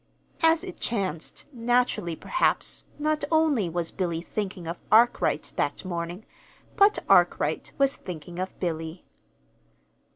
[0.41, 6.25] As it chanced, naturally, perhaps, not only was Billy thinking of Arkwright that morning,
[6.75, 9.05] but Arkwright was thinking of Billy.